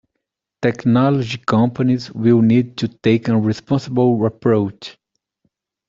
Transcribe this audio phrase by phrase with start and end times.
[0.63, 4.97] Technology companies will need to take a responsible approach.